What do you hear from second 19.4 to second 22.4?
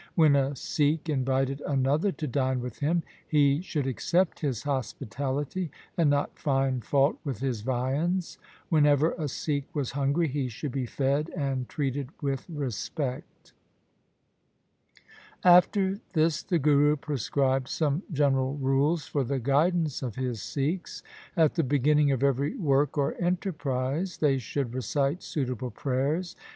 guidance of his Sikhs. At the beginning of